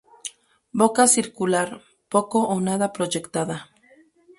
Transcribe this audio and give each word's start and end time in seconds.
Boca 0.81 1.03
circular, 1.15 1.69
poco 2.13 2.37
o 2.53 2.55
nada 2.67 2.91
proyectada. 2.97 3.57